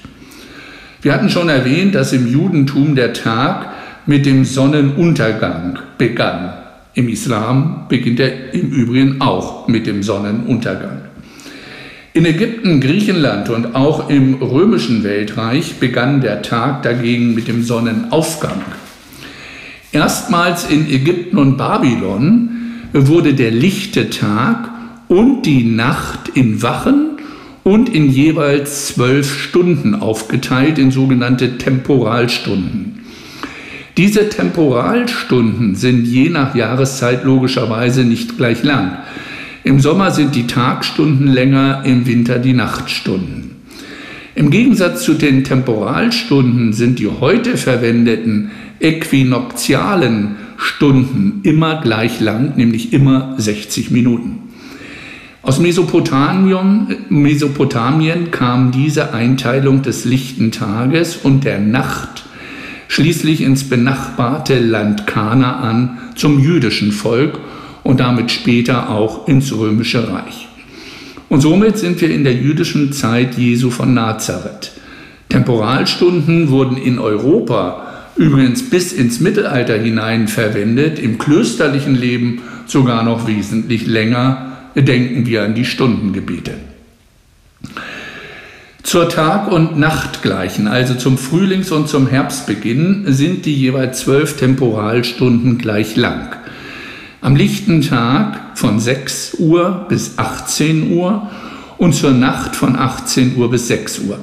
Wir 1.02 1.14
hatten 1.14 1.30
schon 1.30 1.50
erwähnt, 1.50 1.96
dass 1.96 2.14
im 2.14 2.28
Judentum 2.28 2.96
der 2.96 3.14
Tag 3.14 3.70
mit 4.06 4.26
dem 4.26 4.46
Sonnenuntergang 4.46 5.80
begann. 5.98 6.54
Im 6.94 7.08
Islam 7.08 7.86
beginnt 7.88 8.20
er 8.20 8.54
im 8.54 8.70
Übrigen 8.70 9.22
auch 9.22 9.68
mit 9.68 9.88
dem 9.88 10.04
Sonnenuntergang. 10.04 11.01
In 12.14 12.26
Ägypten, 12.26 12.82
Griechenland 12.82 13.48
und 13.50 13.74
auch 13.74 14.10
im 14.10 14.34
römischen 14.34 15.06
Weltreich 15.06 15.76
begann 15.76 16.20
der 16.20 16.42
Tag 16.42 16.84
dagegen 16.84 17.34
mit 17.34 17.48
dem 17.48 17.64
Sonnenaufgang. 17.64 18.62
Erstmals 19.94 20.70
in 20.70 20.90
Ägypten 20.90 21.38
und 21.38 21.56
Babylon 21.56 22.50
wurde 22.92 23.34
der 23.34 23.52
lichte 23.52 24.10
Tag 24.10 24.72
und 25.08 25.44
die 25.44 25.64
Nacht 25.64 26.28
in 26.34 26.62
Wachen 26.62 27.12
und 27.64 27.88
in 27.88 28.10
jeweils 28.10 28.88
zwölf 28.88 29.34
Stunden 29.34 29.96
aufgeteilt 29.96 30.80
in 30.80 30.92
sogenannte 30.92 31.58
Temporalstunden. 31.58 33.06
Diese 33.96 34.28
Temporalstunden 34.28 35.76
sind 35.76 36.06
je 36.06 36.28
nach 36.28 36.56
Jahreszeit 36.56 37.24
logischerweise 37.24 38.04
nicht 38.04 38.36
gleich 38.36 38.64
lang. 38.64 38.98
Im 39.64 39.80
Sommer 39.80 40.10
sind 40.10 40.34
die 40.36 40.48
Tagstunden 40.48 41.28
länger, 41.28 41.84
im 41.86 42.08
Winter 42.08 42.40
die 42.40 42.54
Nachtstunden. 42.54 43.52
Im 44.34 44.50
Gegensatz 44.50 45.04
zu 45.04 45.14
den 45.14 45.44
Temporalstunden 45.44 46.74
sind 46.74 46.98
die 46.98 47.08
heute 47.08 47.58
verwendeten 47.58 48.52
äquinoktialen 48.80 50.36
Stunden 50.58 51.42
immer 51.44 51.80
gleich 51.82 52.20
lang, 52.20 52.54
nämlich 52.56 52.92
immer 52.94 53.36
60 53.38 53.92
Minuten. 53.92 54.40
Aus 55.44 55.60
Mesopotamien, 55.60 56.96
Mesopotamien 57.10 58.32
kam 58.32 58.72
diese 58.72 59.14
Einteilung 59.14 59.82
des 59.84 60.06
lichten 60.06 60.52
Tages 60.52 61.18
und 61.18 61.44
der 61.44 61.60
Nacht 61.60 62.24
schließlich 62.88 63.42
ins 63.42 63.70
benachbarte 63.70 64.60
Land 64.60 65.08
Kanaan 65.08 66.00
zum 66.16 66.40
jüdischen 66.40 66.92
Volk 66.92 67.40
und 67.84 68.00
damit 68.00 68.32
später 68.32 68.90
auch 68.90 69.28
ins 69.28 69.52
römische 69.56 70.12
Reich. 70.12 70.48
Und 71.30 71.42
somit 71.42 71.78
sind 71.78 72.02
wir 72.02 72.10
in 72.10 72.24
der 72.24 72.34
jüdischen 72.34 72.92
Zeit 72.92 73.38
Jesu 73.38 73.70
von 73.70 73.94
Nazareth. 73.94 74.72
Temporalstunden 75.30 76.50
wurden 76.50 76.78
in 76.78 77.00
Europa 77.00 77.88
übrigens 78.18 78.70
bis 78.70 78.92
ins 78.92 79.20
Mittelalter 79.22 79.78
hinein 79.78 80.28
verwendet, 80.28 81.00
im 81.00 81.18
klösterlichen 81.18 81.96
Leben 81.96 82.42
sogar 82.66 83.04
noch 83.04 83.28
wesentlich 83.28 83.88
länger. 83.88 84.58
Denken 84.76 85.26
wir 85.26 85.44
an 85.44 85.56
die 85.56 85.66
Stundengebete. 85.66 86.52
Zur 88.84 89.10
Tag- 89.10 89.52
und 89.52 89.78
Nachtgleichen, 89.78 90.68
also 90.68 90.96
zum 90.96 91.18
Frühlings- 91.18 91.72
und 91.72 91.88
zum 91.88 92.08
Herbstbeginn, 92.08 93.06
sind 93.08 93.46
die 93.46 93.56
jeweils 93.56 94.00
zwölf 94.02 94.38
Temporalstunden 94.38 95.58
gleich 95.58 95.96
lang. 95.96 96.36
Am 97.24 97.36
lichten 97.36 97.82
Tag 97.82 98.58
von 98.58 98.80
6 98.80 99.36
Uhr 99.38 99.86
bis 99.88 100.18
18 100.18 100.92
Uhr 100.92 101.30
und 101.78 101.94
zur 101.94 102.14
Nacht 102.14 102.56
von 102.56 102.76
18 102.76 103.38
Uhr 103.38 103.52
bis 103.52 103.68
6 103.68 104.00
Uhr. 104.00 104.20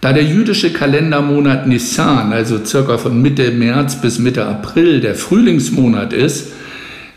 Da 0.00 0.12
der 0.12 0.24
jüdische 0.24 0.72
Kalendermonat 0.72 1.68
Nissan, 1.68 2.32
also 2.32 2.64
circa 2.64 2.98
von 2.98 3.22
Mitte 3.22 3.52
März 3.52 4.00
bis 4.00 4.18
Mitte 4.18 4.44
April, 4.44 5.00
der 5.00 5.14
Frühlingsmonat 5.14 6.12
ist, 6.12 6.48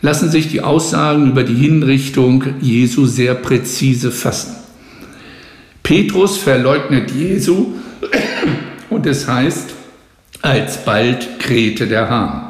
lassen 0.03 0.29
sich 0.29 0.49
die 0.49 0.61
Aussagen 0.61 1.31
über 1.31 1.43
die 1.43 1.55
Hinrichtung 1.55 2.43
Jesu 2.61 3.07
sehr 3.07 3.33
präzise 3.33 4.11
fassen. 4.11 4.57
Petrus 5.81 6.37
verleugnet 6.37 7.09
Jesu 7.09 7.73
und 8.91 9.07
es 9.07 9.27
heißt, 9.27 9.71
alsbald 10.43 11.39
krähte 11.39 11.87
der 11.87 12.09
Hahn. 12.11 12.46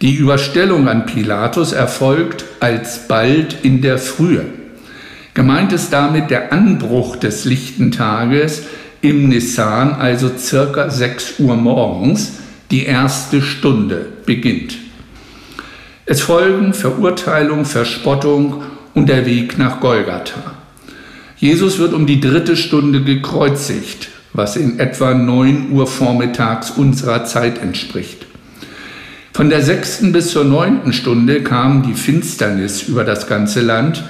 Die 0.00 0.14
Überstellung 0.14 0.86
an 0.86 1.06
Pilatus 1.06 1.72
erfolgt 1.72 2.44
alsbald 2.60 3.56
in 3.64 3.82
der 3.82 3.98
Frühe. 3.98 4.44
Gemeint 5.34 5.72
ist 5.72 5.92
damit 5.92 6.30
der 6.30 6.52
Anbruch 6.52 7.16
des 7.16 7.44
lichten 7.44 7.90
Tages 7.90 8.62
im 9.00 9.28
Nissan, 9.28 9.94
also 9.94 10.30
circa 10.38 10.88
6 10.88 11.40
Uhr 11.40 11.56
morgens, 11.56 12.34
die 12.70 12.84
erste 12.84 13.42
Stunde 13.42 14.06
beginnt. 14.24 14.76
Es 16.06 16.20
folgen 16.20 16.74
Verurteilung, 16.74 17.64
Verspottung 17.64 18.62
und 18.94 19.08
der 19.08 19.26
Weg 19.26 19.58
nach 19.58 19.80
Golgatha. 19.80 20.54
Jesus 21.38 21.80
wird 21.80 21.92
um 21.92 22.06
die 22.06 22.20
dritte 22.20 22.56
Stunde 22.56 23.02
gekreuzigt, 23.02 24.10
was 24.32 24.56
in 24.56 24.78
etwa 24.78 25.12
9 25.12 25.72
Uhr 25.72 25.88
vormittags 25.88 26.70
unserer 26.70 27.24
Zeit 27.24 27.60
entspricht. 27.60 28.27
Von 29.38 29.50
der 29.50 29.62
sechsten 29.62 30.10
bis 30.10 30.32
zur 30.32 30.42
neunten 30.42 30.92
Stunde 30.92 31.44
kam 31.44 31.84
die 31.84 31.94
Finsternis 31.94 32.82
über 32.82 33.04
das 33.04 33.28
ganze 33.28 33.60
Land. 33.60 34.02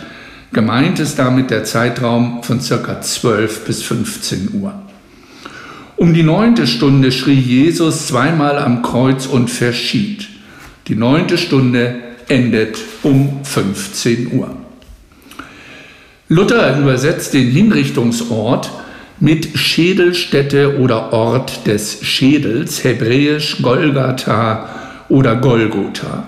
Gemeint 0.55 1.01
ist 1.01 1.19
damit 1.19 1.51
der 1.51 1.65
Zeitraum 1.65 2.43
von 2.43 2.63
circa 2.63 3.03
12 3.03 3.67
bis 3.67 3.83
15 3.83 4.55
Uhr. 4.55 4.73
Um 5.97 6.15
die 6.15 6.23
neunte 6.23 6.67
Stunde 6.67 7.13
schrie 7.13 7.39
Jesus 7.39 8.07
zweimal 8.07 8.59
am 8.59 8.81
Kreuz 8.81 9.27
und 9.27 9.51
verschied. 9.51 10.29
Die 10.87 10.97
neunte 10.97 11.37
Stunde 11.37 11.97
endet 12.29 12.79
um 13.03 13.45
15 13.45 14.33
Uhr. 14.33 14.57
Luther 16.31 16.79
übersetzt 16.79 17.35
den 17.35 17.51
Hinrichtungsort 17.51 18.71
mit 19.21 19.59
Schädelstätte 19.59 20.79
oder 20.79 21.13
Ort 21.13 21.67
des 21.67 21.99
Schädels, 22.03 22.83
hebräisch 22.83 23.61
Golgatha 23.61 24.71
oder 25.09 25.37
Golgotha. 25.37 26.27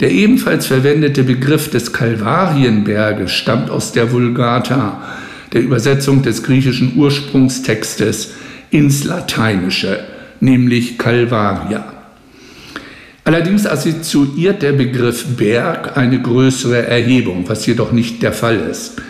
Der 0.00 0.10
ebenfalls 0.10 0.66
verwendete 0.66 1.22
Begriff 1.22 1.70
des 1.70 1.92
Kalvarienberges 1.92 3.30
stammt 3.30 3.70
aus 3.70 3.92
der 3.92 4.12
Vulgata, 4.12 5.02
der 5.52 5.62
Übersetzung 5.62 6.22
des 6.22 6.42
griechischen 6.42 6.94
Ursprungstextes 6.96 8.34
ins 8.70 9.04
Lateinische, 9.04 10.00
nämlich 10.40 10.98
Calvaria. 10.98 11.84
Allerdings 13.24 13.66
assoziiert 13.66 14.62
der 14.62 14.72
Begriff 14.72 15.36
Berg 15.36 15.96
eine 15.96 16.20
größere 16.20 16.86
Erhebung, 16.86 17.44
was 17.46 17.66
jedoch 17.66 17.92
nicht 17.92 18.22
der 18.22 18.32
Fall 18.32 18.58
ist. 18.68 19.00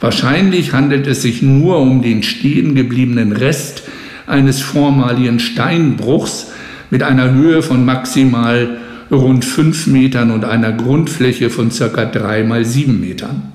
Wahrscheinlich 0.00 0.72
handelt 0.72 1.06
es 1.06 1.22
sich 1.22 1.42
nur 1.42 1.78
um 1.78 2.02
den 2.02 2.22
stehen 2.22 2.74
gebliebenen 2.74 3.32
Rest 3.32 3.84
eines 4.26 4.60
vormaligen 4.60 5.38
Steinbruchs, 5.38 6.48
mit 6.90 7.02
einer 7.02 7.32
Höhe 7.32 7.62
von 7.62 7.84
maximal 7.84 8.78
rund 9.10 9.44
5 9.44 9.86
Metern 9.88 10.30
und 10.30 10.44
einer 10.44 10.72
Grundfläche 10.72 11.50
von 11.50 11.70
ca. 11.70 12.04
3 12.04 12.44
mal 12.44 12.64
7 12.64 13.00
Metern. 13.00 13.52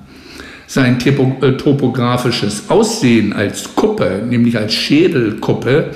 Sein 0.66 0.98
äh, 1.00 1.52
topografisches 1.52 2.70
Aussehen 2.70 3.32
als 3.32 3.74
Kuppe, 3.76 4.22
nämlich 4.28 4.58
als 4.58 4.74
Schädelkuppe, 4.74 5.90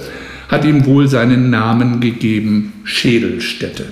hat 0.48 0.64
ihm 0.64 0.86
wohl 0.86 1.08
seinen 1.08 1.50
Namen 1.50 2.00
gegeben, 2.00 2.72
Schädelstätte. 2.84 3.84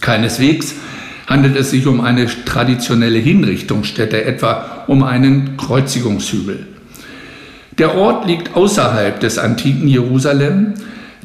Keineswegs 0.00 0.74
handelt 1.26 1.56
es 1.56 1.70
sich 1.70 1.86
um 1.86 2.00
eine 2.00 2.26
traditionelle 2.44 3.18
Hinrichtungsstätte, 3.18 4.24
etwa 4.24 4.84
um 4.86 5.02
einen 5.02 5.56
Kreuzigungshügel. 5.56 6.66
Der 7.78 7.94
Ort 7.94 8.26
liegt 8.26 8.56
außerhalb 8.56 9.20
des 9.20 9.38
antiken 9.38 9.86
Jerusalem. 9.86 10.74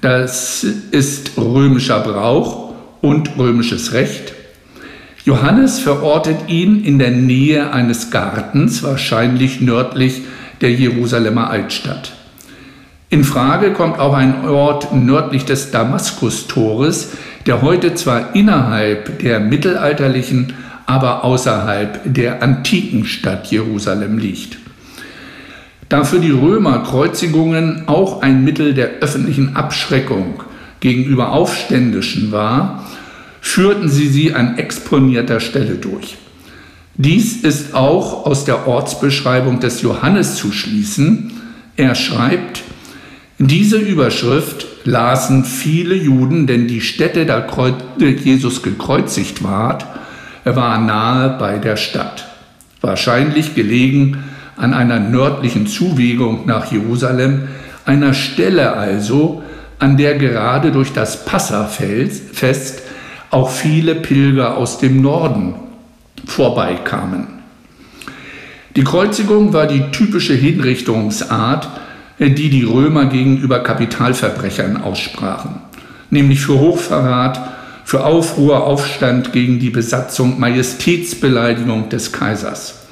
Das 0.03 0.65
ist 0.91 1.38
römischer 1.38 2.01
Brauch 2.01 2.74
und 3.00 3.38
römisches 3.38 3.93
Recht. 3.93 4.33
Johannes 5.24 5.79
verortet 5.79 6.50
ihn 6.50 6.83
in 6.83 7.00
der 7.00 7.12
Nähe 7.12 7.72
eines 7.72 8.12
Gartens, 8.12 8.83
wahrscheinlich 8.83 9.62
nördlich 9.62 10.24
der 10.60 10.74
Jerusalemer 10.74 11.50
Altstadt. 11.50 12.12
In 13.10 13.24
Frage 13.24 13.72
kommt 13.72 13.98
auch 13.98 14.13
ein 14.13 14.45
Ort 14.45 14.93
nördlich 14.93 15.45
des 15.45 15.72
Damaskus-Tores, 15.72 17.12
der 17.45 17.62
heute 17.62 17.95
zwar 17.95 18.36
innerhalb 18.36 19.19
der 19.19 19.39
mittelalterlichen, 19.39 20.51
aber 20.86 21.24
außerhalb 21.24 22.01
der 22.13 22.43
antiken 22.43 23.05
Stadt 23.05 23.48
Jerusalem 23.48 24.17
liegt. 24.17 24.62
Da 25.93 26.03
für 26.03 26.19
die 26.19 26.31
Römer 26.31 26.79
Kreuzigungen 26.79 27.88
auch 27.88 28.23
ein 28.23 28.43
Mittel 28.43 28.73
der 28.73 28.93
öffentlichen 29.01 29.55
Abschreckung 29.55 30.41
gegenüber 30.79 31.33
Aufständischen 31.33 32.31
war, 32.31 32.89
führten 33.41 33.89
sie 33.89 34.07
sie 34.07 34.33
an 34.33 34.57
exponierter 34.57 35.39
Stelle 35.39 35.75
durch. 35.75 36.17
Dies 36.95 37.43
ist 37.43 37.75
auch 37.75 38.25
aus 38.25 38.43
der 38.43 38.67
Ortsbeschreibung 38.67 39.59
des 39.59 39.83
Johannes 39.83 40.35
zu 40.35 40.51
schließen. 40.51 41.33
Er 41.77 41.93
schreibt, 41.93 42.63
diese 43.38 43.77
Überschrift 43.77 44.65
lasen 44.85 45.45
viele 45.45 45.93
Juden, 45.93 46.47
denn 46.47 46.67
die 46.67 46.81
Stätte, 46.81 47.27
da 47.27 47.45
Jesus 48.00 48.63
gekreuzigt 48.63 49.43
ward, 49.43 49.85
war 50.43 50.79
nahe 50.79 51.38
bei 51.38 51.59
der 51.59 51.77
Stadt, 51.77 52.31
wahrscheinlich 52.81 53.53
gelegen 53.53 54.17
an 54.63 54.74
einer 54.74 54.98
nördlichen 54.98 55.67
Zuwegung 55.67 56.46
nach 56.46 56.72
Jerusalem, 56.72 57.50
einer 57.84 58.13
Stelle 58.13 58.77
also, 58.77 59.43
an 59.77 59.98
der 59.98 60.17
gerade 60.17 60.72
durch 60.72 60.93
das 60.93 61.25
Passafest 61.25 62.82
auch 63.29 63.50
viele 63.50 63.93
Pilger 63.96 64.55
aus 64.55 64.77
dem 64.77 65.01
Norden 65.01 65.55
vorbeikamen. 66.25 67.27
Die 68.77 68.86
Kreuzigung 68.86 69.51
war 69.51 69.67
die 69.67 69.91
typische 69.91 70.34
Hinrichtungsart, 70.34 71.67
die 72.20 72.50
die 72.50 72.63
Römer 72.63 73.08
gegenüber 73.08 73.60
Kapitalverbrechern 73.60 74.77
aussprachen, 74.77 75.55
nämlich 76.10 76.39
für 76.39 76.58
Hochverrat, 76.58 77.38
für 77.84 78.05
Aufruhr, 78.05 78.63
Aufstand 78.63 79.34
gegen 79.34 79.60
die 79.60 79.72
Besatzung, 79.72 80.39
Majestätsbeleidigung 80.39 81.89
des 81.89 82.13
Kaisers. 82.13 82.82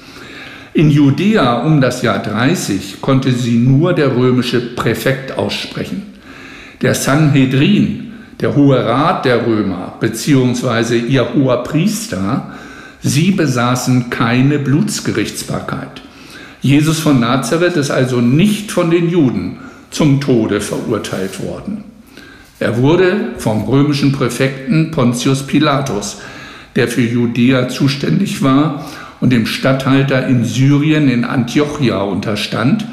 In 0.74 0.90
Judäa 0.90 1.63
um 1.63 1.82
das 1.82 2.01
Jahr 2.01 2.20
30 2.20 3.01
konnte 3.01 3.34
sie 3.34 3.58
nur 3.58 3.92
der 3.94 4.16
römische 4.16 4.62
Präfekt 4.74 5.38
aussprechen. 5.38 6.04
Der 6.82 6.96
Sanhedrin, 6.96 8.13
der 8.40 8.56
Hohe 8.56 8.86
Rat 8.86 9.25
der 9.25 9.46
Römer, 9.46 9.96
beziehungsweise 10.00 10.96
ihr 10.96 11.34
hoher 11.34 11.63
Priester, 11.63 12.54
sie 13.01 13.32
besaßen 13.32 14.10
keine 14.10 14.60
Blutsgerichtsbarkeit. 14.60 16.01
Jesus 16.62 17.00
von 17.00 17.20
Nazareth 17.20 17.75
ist 17.75 17.92
also 17.92 18.22
nicht 18.22 18.72
von 18.72 18.90
den 18.92 19.10
Juden 19.10 19.58
zum 19.90 20.22
Tode 20.22 20.62
verurteilt 20.62 21.44
worden. 21.44 21.84
Er 22.60 22.78
wurde 22.78 23.34
vom 23.40 23.63
römischen 23.66 24.13
Präfekten 24.13 24.92
Pontius 24.92 25.46
Pilatus, 25.46 26.20
der 26.78 26.88
für 26.88 27.01
Judäa 27.01 27.68
zuständig 27.68 28.42
war 28.42 28.86
und 29.22 29.32
dem 29.32 29.46
Statthalter 29.46 30.28
in 30.28 30.44
Syrien 30.44 31.08
in 31.08 31.24
Antiochia 31.24 32.01
unterstand, 32.01 32.86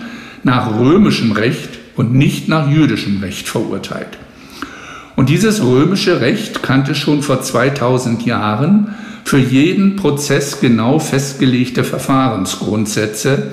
nach 0.44 0.78
römischem 0.78 1.32
Recht 1.32 1.70
und 1.96 2.14
nicht 2.14 2.48
nach 2.48 2.70
jüdischem 2.70 3.20
Recht 3.20 3.48
verurteilt. 3.48 4.18
Und 5.16 5.30
dieses 5.30 5.64
römische 5.64 6.20
Recht 6.20 6.62
kannte 6.62 6.94
schon 6.94 7.22
vor 7.22 7.42
2000 7.42 8.24
Jahren 8.24 8.94
für 9.24 9.38
jeden 9.38 9.96
Prozess 9.96 10.60
genau 10.60 11.00
festgelegte 11.00 11.82
Verfahrensgrundsätze, 11.82 13.48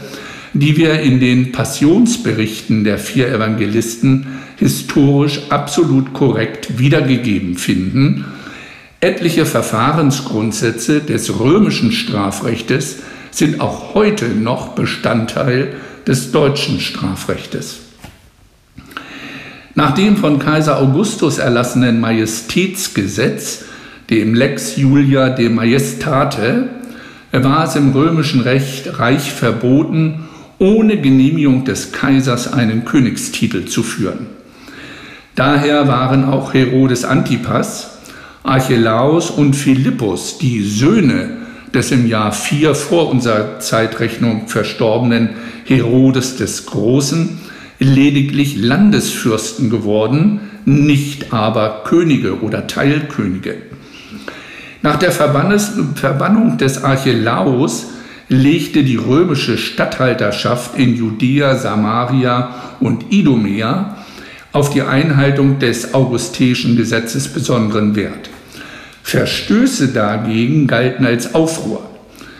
die 0.53 0.77
wir 0.77 0.99
in 0.99 1.19
den 1.19 1.51
Passionsberichten 1.51 2.83
der 2.83 2.97
vier 2.97 3.29
Evangelisten 3.29 4.27
historisch 4.57 5.41
absolut 5.49 6.13
korrekt 6.13 6.77
wiedergegeben 6.77 7.57
finden. 7.57 8.25
Etliche 9.05 9.45
Verfahrensgrundsätze 9.45 10.99
des 10.99 11.39
römischen 11.39 11.91
Strafrechtes 11.91 13.03
sind 13.29 13.61
auch 13.61 13.93
heute 13.93 14.25
noch 14.29 14.69
Bestandteil 14.69 15.75
des 16.07 16.31
deutschen 16.31 16.79
Strafrechtes. 16.79 17.81
Nach 19.75 19.93
dem 19.93 20.17
von 20.17 20.39
Kaiser 20.39 20.79
Augustus 20.79 21.37
erlassenen 21.37 21.99
Majestätsgesetz 21.99 23.65
dem 24.09 24.33
Lex 24.33 24.75
Julia 24.75 25.29
de 25.29 25.49
Majestate, 25.49 26.69
war 27.31 27.65
es 27.65 27.75
im 27.75 27.91
römischen 27.91 28.41
Recht 28.41 28.97
reich 28.97 29.31
verboten, 29.31 30.25
ohne 30.57 30.99
Genehmigung 30.99 31.63
des 31.63 31.91
Kaisers 31.91 32.51
einen 32.51 32.85
Königstitel 32.85 33.65
zu 33.65 33.83
führen. 33.83 34.25
Daher 35.35 35.87
waren 35.87 36.25
auch 36.25 36.55
Herodes 36.55 37.05
Antipas, 37.05 37.94
Archelaus 38.45 39.31
und 39.31 39.55
Philippus, 39.55 40.37
die 40.37 40.61
Söhne 40.61 41.37
des 41.73 41.91
im 41.91 42.07
Jahr 42.07 42.31
4 42.31 42.75
vor 42.75 43.09
unserer 43.09 43.59
Zeitrechnung 43.59 44.47
verstorbenen 44.47 45.29
Herodes 45.65 46.37
des 46.37 46.67
Großen, 46.67 47.39
lediglich 47.79 48.55
Landesfürsten 48.55 49.69
geworden, 49.69 50.39
nicht 50.63 51.33
aber 51.33 51.83
Könige 51.85 52.41
oder 52.41 52.67
Teilkönige. 52.67 53.57
Nach 54.83 54.97
der 54.97 55.11
Verbannung 55.11 56.57
des 56.57 56.83
Archelaus 56.83 57.87
legte 58.29 58.83
die 58.83 58.95
römische 58.95 59.57
Statthalterschaft 59.57 60.77
in 60.77 60.95
Judäa, 60.95 61.55
Samaria 61.55 62.55
und 62.79 63.11
Idumea 63.11 63.97
auf 64.51 64.69
die 64.69 64.83
Einhaltung 64.83 65.59
des 65.59 65.93
augusteischen 65.93 66.77
Gesetzes 66.77 67.27
besonderen 67.27 67.95
Wert. 67.95 68.29
Verstöße 69.05 69.89
dagegen 69.89 70.65
galten 70.65 71.05
als 71.05 71.35
Aufruhr, 71.35 71.87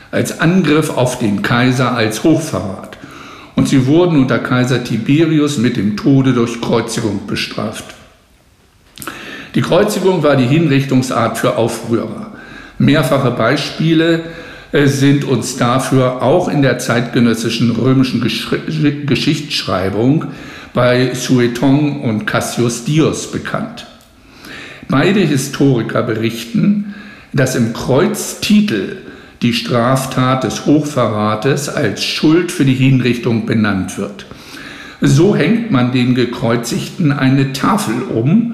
als 0.09 0.39
Angriff 0.39 0.89
auf 0.89 1.19
den 1.19 1.43
Kaiser, 1.43 1.95
als 1.95 2.23
Hochverrat. 2.23 2.97
Und 3.55 3.69
sie 3.69 3.85
wurden 3.85 4.17
unter 4.17 4.39
Kaiser 4.39 4.83
Tiberius 4.83 5.59
mit 5.59 5.77
dem 5.77 5.95
Tode 5.95 6.33
durch 6.33 6.59
Kreuzigung 6.61 7.27
bestraft. 7.27 7.85
Die 9.53 9.61
Kreuzigung 9.61 10.23
war 10.23 10.37
die 10.37 10.47
Hinrichtungsart 10.47 11.37
für 11.37 11.55
Aufrührer. 11.55 12.31
Mehrfache 12.79 13.29
Beispiele 13.29 14.23
äh, 14.71 14.87
sind 14.87 15.23
uns 15.23 15.57
dafür 15.57 16.23
auch 16.23 16.49
in 16.49 16.63
der 16.63 16.79
zeitgenössischen 16.79 17.75
römischen 17.75 18.21
Geschichtsschreibung 19.05 20.25
bei 20.73 21.13
Sueton 21.13 22.01
und 22.01 22.25
Cassius 22.25 22.85
Dios 22.85 23.31
bekannt. 23.31 23.85
Beide 24.97 25.19
Historiker 25.19 26.03
berichten, 26.03 26.95
dass 27.33 27.57
im 27.57 27.73
Kreuztitel 27.73 28.95
die 29.41 29.51
Straftat 29.51 30.45
des 30.45 30.65
Hochverrates 30.65 31.67
als 31.67 32.01
Schuld 32.01 32.49
für 32.49 32.63
die 32.63 32.75
Hinrichtung 32.75 33.45
benannt 33.45 33.97
wird. 33.97 34.25
So 35.01 35.35
hängt 35.35 35.69
man 35.69 35.91
den 35.91 36.15
Gekreuzigten 36.15 37.11
eine 37.11 37.51
Tafel 37.51 38.03
um, 38.03 38.53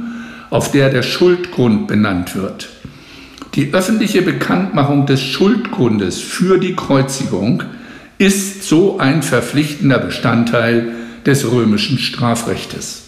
auf 0.49 0.71
der 0.71 0.89
der 0.89 1.03
Schuldgrund 1.03 1.85
benannt 1.85 2.35
wird. 2.35 2.69
Die 3.53 3.71
öffentliche 3.71 4.23
Bekanntmachung 4.23 5.05
des 5.05 5.21
Schuldgrundes 5.21 6.21
für 6.21 6.57
die 6.57 6.75
Kreuzigung 6.75 7.61
ist 8.17 8.63
so 8.63 8.97
ein 8.97 9.21
verpflichtender 9.21 9.99
Bestandteil 9.99 10.91
des 11.23 11.51
römischen 11.51 11.99
Strafrechtes. 11.99 13.00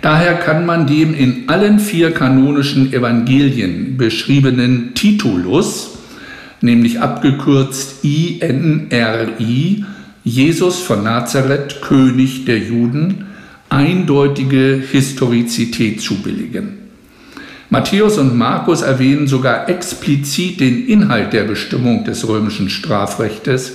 Daher 0.00 0.34
kann 0.34 0.64
man 0.64 0.86
dem 0.86 1.14
in 1.14 1.48
allen 1.48 1.80
vier 1.80 2.12
kanonischen 2.12 2.92
Evangelien 2.92 3.96
beschriebenen 3.96 4.94
Titulus, 4.94 5.98
nämlich 6.60 7.00
abgekürzt 7.00 8.04
INRI, 8.04 9.84
Jesus 10.24 10.80
von 10.80 11.02
Nazareth, 11.02 11.80
König 11.82 12.44
der 12.44 12.58
Juden, 12.58 13.26
eindeutige 13.70 14.82
Historizität 14.90 16.00
zubilligen. 16.00 16.78
Matthäus 17.70 18.16
und 18.18 18.36
Markus 18.36 18.82
erwähnen 18.82 19.26
sogar 19.26 19.68
explizit 19.68 20.60
den 20.60 20.86
Inhalt 20.86 21.32
der 21.32 21.44
Bestimmung 21.44 22.04
des 22.04 22.26
römischen 22.26 22.70
Strafrechtes 22.70 23.72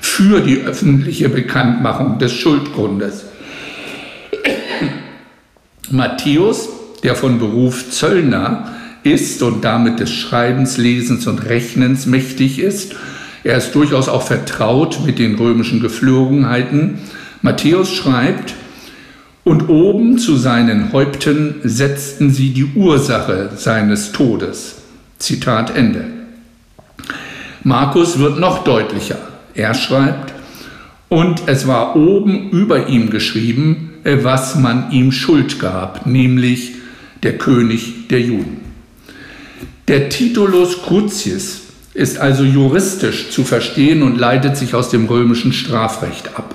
für 0.00 0.40
die 0.40 0.60
öffentliche 0.62 1.28
Bekanntmachung 1.28 2.18
des 2.18 2.32
Schuldgrundes. 2.32 3.29
Matthäus, 5.90 6.68
der 7.02 7.14
von 7.16 7.38
Beruf 7.38 7.90
Zöllner 7.90 8.72
ist 9.02 9.42
und 9.42 9.64
damit 9.64 10.00
des 10.00 10.10
Schreibens, 10.10 10.76
Lesens 10.76 11.26
und 11.26 11.46
Rechnens 11.46 12.06
mächtig 12.06 12.58
ist, 12.58 12.94
er 13.42 13.56
ist 13.56 13.74
durchaus 13.74 14.08
auch 14.08 14.22
vertraut 14.22 15.00
mit 15.06 15.18
den 15.18 15.36
römischen 15.36 15.80
Geflogenheiten. 15.80 16.98
Matthäus 17.42 17.90
schreibt, 17.92 18.54
und 19.42 19.70
oben 19.70 20.18
zu 20.18 20.36
seinen 20.36 20.92
Häupten 20.92 21.56
setzten 21.64 22.30
sie 22.30 22.50
die 22.50 22.66
Ursache 22.76 23.50
seines 23.56 24.12
Todes. 24.12 24.76
Zitat 25.18 25.74
Ende. 25.74 26.04
Markus 27.64 28.18
wird 28.18 28.38
noch 28.38 28.64
deutlicher. 28.64 29.18
Er 29.54 29.74
schreibt, 29.74 30.34
und 31.08 31.42
es 31.46 31.66
war 31.66 31.96
oben 31.96 32.50
über 32.50 32.88
ihm 32.88 33.10
geschrieben, 33.10 33.89
was 34.04 34.56
man 34.56 34.90
ihm 34.90 35.12
Schuld 35.12 35.58
gab, 35.58 36.06
nämlich 36.06 36.72
der 37.22 37.38
König 37.38 38.08
der 38.08 38.20
Juden. 38.20 38.60
Der 39.88 40.08
Titulus 40.08 40.82
Crucis 40.82 41.62
ist 41.94 42.18
also 42.18 42.44
juristisch 42.44 43.30
zu 43.30 43.44
verstehen 43.44 44.02
und 44.02 44.18
leitet 44.18 44.56
sich 44.56 44.74
aus 44.74 44.90
dem 44.90 45.06
römischen 45.06 45.52
Strafrecht 45.52 46.36
ab. 46.36 46.54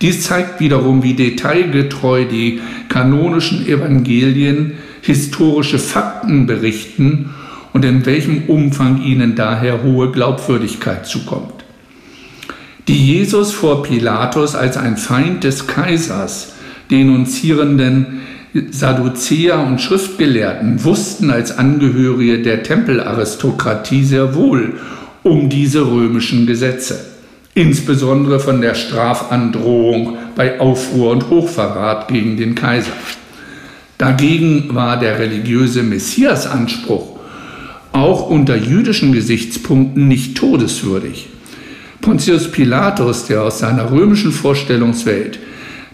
Dies 0.00 0.22
zeigt 0.22 0.60
wiederum, 0.60 1.02
wie 1.02 1.14
detailgetreu 1.14 2.24
die 2.24 2.60
kanonischen 2.88 3.66
Evangelien 3.66 4.72
historische 5.02 5.78
Fakten 5.78 6.46
berichten 6.46 7.34
und 7.72 7.84
in 7.84 8.04
welchem 8.06 8.44
Umfang 8.44 9.02
ihnen 9.02 9.36
daher 9.36 9.82
hohe 9.82 10.10
Glaubwürdigkeit 10.10 11.06
zukommt. 11.06 11.64
Die 12.88 13.06
Jesus 13.06 13.52
vor 13.52 13.82
Pilatus 13.82 14.54
als 14.54 14.76
ein 14.76 14.96
Feind 14.96 15.44
des 15.44 15.66
Kaisers 15.66 16.54
denunzierenden 16.90 18.20
Sadduzäer 18.70 19.58
und 19.60 19.80
Schriftgelehrten 19.80 20.82
wussten 20.84 21.30
als 21.30 21.58
Angehörige 21.58 22.42
der 22.42 22.62
Tempelaristokratie 22.62 24.04
sehr 24.04 24.34
wohl 24.34 24.74
um 25.22 25.48
diese 25.48 25.86
römischen 25.86 26.46
Gesetze 26.46 27.16
insbesondere 27.56 28.38
von 28.38 28.60
der 28.60 28.74
Strafandrohung 28.74 30.18
bei 30.36 30.60
Aufruhr 30.60 31.10
und 31.12 31.30
Hochverrat 31.30 32.08
gegen 32.08 32.36
den 32.36 32.54
Kaiser. 32.54 32.92
Dagegen 33.96 34.74
war 34.74 35.00
der 35.00 35.18
religiöse 35.18 35.82
Messiasanspruch 35.82 37.16
auch 37.92 38.28
unter 38.28 38.56
jüdischen 38.56 39.12
Gesichtspunkten 39.12 40.06
nicht 40.06 40.36
todeswürdig. 40.36 41.30
Pontius 42.02 42.52
Pilatus, 42.52 43.24
der 43.24 43.42
aus 43.42 43.60
seiner 43.60 43.90
römischen 43.90 44.32
Vorstellungswelt 44.32 45.38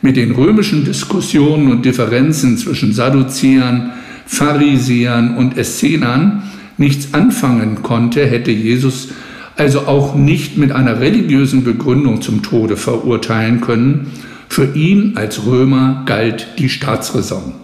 mit 0.03 0.17
den 0.17 0.33
römischen 0.33 0.85
Diskussionen 0.85 1.71
und 1.71 1.85
Differenzen 1.85 2.59
zwischen 2.59 2.93
Sadduzäern, 2.93 3.93
Pharisäern 4.27 5.37
und 5.37 5.57
Essenern 5.57 6.43
nichts 6.77 7.15
anfangen 7.15 7.83
konnte, 7.83 8.27
hätte 8.27 8.51
Jesus 8.51 9.09
also 9.57 9.87
auch 9.87 10.15
nicht 10.15 10.59
mit 10.59 10.73
einer 10.73 11.01
religiösen 11.01 11.62
Begründung 11.62 12.21
zum 12.21 12.43
Tode 12.43 12.77
verurteilen 12.77 13.61
können. 13.61 14.11
Für 14.49 14.75
ihn 14.75 15.12
als 15.17 15.47
Römer 15.47 16.03
galt 16.05 16.49
die 16.59 16.69
Staatsräson. 16.69 17.55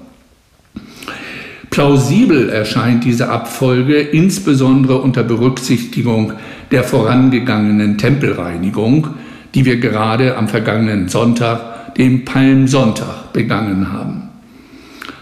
Plausibel 1.70 2.48
erscheint 2.48 3.05
diese 3.05 3.29
Abfolge 3.29 4.01
insbesondere 4.01 4.98
unter 4.98 5.22
Berücksichtigung 5.22 6.33
der 6.70 6.85
vorangegangenen 6.85 7.98
Tempelreinigung, 7.98 9.09
die 9.55 9.64
wir 9.64 9.79
gerade 9.79 10.37
am 10.37 10.48
vergangenen 10.48 11.09
Sonntag, 11.09 11.77
dem 11.96 12.24
Palmsonntag, 12.24 13.33
begangen 13.33 13.92
haben. 13.92 14.29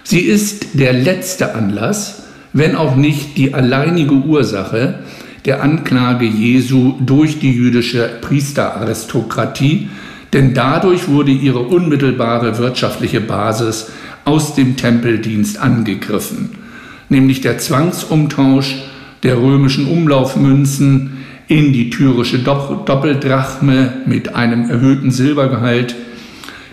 Sie 0.03 0.21
ist 0.21 0.79
der 0.79 0.93
letzte 0.93 1.55
Anlass, 1.55 2.25
wenn 2.53 2.77
auch 2.77 2.97
nicht 2.97 3.37
die 3.37 3.55
alleinige 3.55 4.15
Ursache, 4.15 5.01
der 5.45 5.63
Anklage 5.63 6.27
Jesu 6.27 6.95
durch 7.01 7.39
die 7.39 7.53
jüdische 7.53 8.11
Priesteraristokratie, 8.21 9.89
denn 10.33 10.55
dadurch 10.55 11.09
wurde 11.09 11.31
ihre 11.31 11.61
unmittelbare 11.61 12.59
wirtschaftliche 12.59 13.21
Basis 13.21 13.91
aus 14.25 14.55
dem 14.55 14.77
Tempeldienst 14.77 15.59
angegriffen, 15.59 16.51
nämlich 17.09 17.41
der 17.41 17.59
Zwangsumtausch 17.59 18.77
der 19.23 19.39
römischen 19.39 19.87
Umlaufmünzen 19.87 21.19
in 21.49 21.73
die 21.73 21.91
tyrische 21.91 22.41
Doppeldrachme 22.41 23.93
mit 24.07 24.35
einem 24.35 24.69
erhöhten 24.69 25.11
Silbergehalt, 25.11 25.95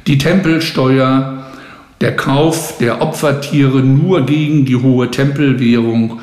die 0.08 0.18
Tempelsteuer, 0.18 1.46
der 2.02 2.16
Kauf 2.16 2.78
der 2.80 3.02
Opfertiere 3.02 3.82
nur 3.82 4.26
gegen 4.26 4.66
die 4.66 4.76
hohe 4.76 5.10
Tempelwährung 5.10 6.20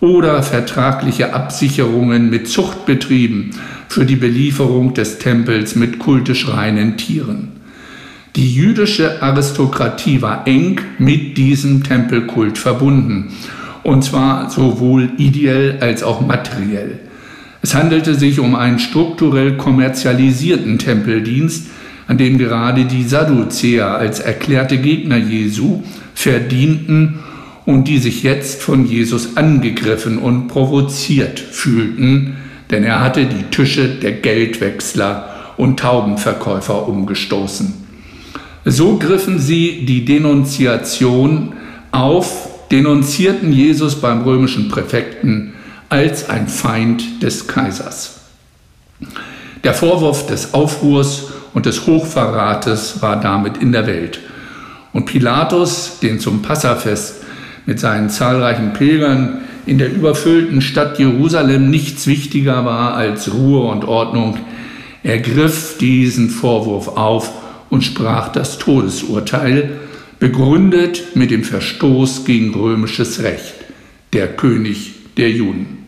oder 0.00 0.42
vertragliche 0.42 1.32
Absicherungen 1.32 2.28
mit 2.28 2.48
Zuchtbetrieben 2.48 3.50
für 3.88 4.04
die 4.04 4.16
Belieferung 4.16 4.94
des 4.94 5.18
Tempels 5.18 5.76
mit 5.76 6.00
kultisch 6.00 6.48
reinen 6.48 6.96
Tieren. 6.96 7.52
Die 8.34 8.52
jüdische 8.52 9.22
Aristokratie 9.22 10.22
war 10.22 10.46
eng 10.48 10.80
mit 10.98 11.36
diesem 11.36 11.84
Tempelkult 11.84 12.58
verbunden, 12.58 13.28
und 13.84 14.02
zwar 14.02 14.50
sowohl 14.50 15.10
ideell 15.18 15.78
als 15.80 16.02
auch 16.02 16.20
materiell. 16.20 16.98
Es 17.60 17.74
handelte 17.74 18.14
sich 18.16 18.40
um 18.40 18.56
einen 18.56 18.80
strukturell 18.80 19.56
kommerzialisierten 19.56 20.78
Tempeldienst, 20.78 21.68
an 22.08 22.18
dem 22.18 22.38
gerade 22.38 22.84
die 22.84 23.04
Sadduzäer 23.04 23.88
als 23.88 24.20
erklärte 24.20 24.78
Gegner 24.78 25.16
Jesu 25.16 25.82
verdienten 26.14 27.20
und 27.64 27.88
die 27.88 27.98
sich 27.98 28.22
jetzt 28.22 28.62
von 28.62 28.86
Jesus 28.86 29.36
angegriffen 29.36 30.18
und 30.18 30.48
provoziert 30.48 31.38
fühlten, 31.38 32.36
denn 32.70 32.84
er 32.84 33.00
hatte 33.00 33.26
die 33.26 33.44
Tische 33.50 33.88
der 33.88 34.12
Geldwechsler 34.12 35.28
und 35.56 35.78
Taubenverkäufer 35.78 36.88
umgestoßen. 36.88 37.74
So 38.64 38.96
griffen 38.98 39.38
sie 39.38 39.84
die 39.84 40.04
Denunziation 40.04 41.54
auf, 41.90 42.48
denunzierten 42.70 43.52
Jesus 43.52 44.00
beim 44.00 44.22
römischen 44.22 44.68
Präfekten 44.68 45.52
als 45.88 46.30
ein 46.30 46.48
Feind 46.48 47.22
des 47.22 47.46
Kaisers. 47.46 48.20
Der 49.62 49.74
Vorwurf 49.74 50.26
des 50.26 50.54
Aufruhrs 50.54 51.24
und 51.54 51.66
des 51.66 51.86
Hochverrates 51.86 53.02
war 53.02 53.20
damit 53.20 53.58
in 53.58 53.72
der 53.72 53.86
Welt. 53.86 54.20
Und 54.92 55.06
Pilatus, 55.06 55.98
den 56.00 56.20
zum 56.20 56.42
Passafest 56.42 57.22
mit 57.66 57.80
seinen 57.80 58.10
zahlreichen 58.10 58.72
Pilgern 58.72 59.42
in 59.64 59.78
der 59.78 59.92
überfüllten 59.92 60.60
Stadt 60.60 60.98
Jerusalem 60.98 61.70
nichts 61.70 62.06
wichtiger 62.06 62.64
war 62.64 62.94
als 62.94 63.32
Ruhe 63.32 63.70
und 63.70 63.84
Ordnung, 63.84 64.38
ergriff 65.02 65.78
diesen 65.78 66.30
Vorwurf 66.30 66.88
auf 66.88 67.30
und 67.70 67.82
sprach 67.82 68.28
das 68.28 68.58
Todesurteil, 68.58 69.78
begründet 70.18 71.16
mit 71.16 71.30
dem 71.30 71.44
Verstoß 71.44 72.24
gegen 72.24 72.54
römisches 72.54 73.22
Recht, 73.22 73.54
der 74.12 74.28
König 74.28 74.94
der 75.16 75.30
Juden. 75.30 75.78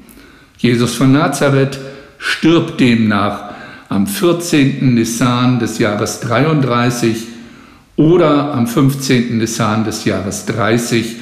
Jesus 0.58 0.94
von 0.94 1.12
Nazareth 1.12 1.78
stirbt 2.18 2.80
demnach 2.80 3.53
am 3.88 4.06
14. 4.06 4.94
Nissan 4.94 5.58
des 5.58 5.78
Jahres 5.78 6.20
33 6.20 7.26
oder 7.96 8.54
am 8.54 8.66
15. 8.66 9.38
Nissan 9.38 9.84
des 9.84 10.04
Jahres 10.04 10.46
30 10.46 11.16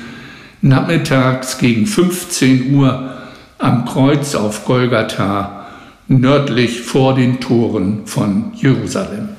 nachmittags 0.63 1.59
gegen 1.59 1.87
15 1.87 2.75
Uhr 2.75 3.13
am 3.59 3.85
Kreuz 3.85 4.35
auf 4.35 4.65
Golgatha 4.65 5.67
nördlich 6.09 6.83
vor 6.83 7.15
den 7.15 7.41
Toren 7.41 8.07
von 8.07 8.53
Jerusalem. 8.55 9.31